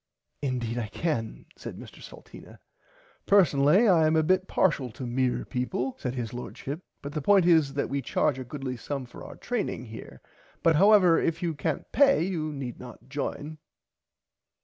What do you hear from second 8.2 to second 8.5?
a